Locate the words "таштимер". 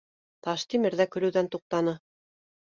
0.47-0.97